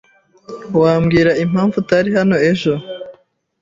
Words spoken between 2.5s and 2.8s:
ejo?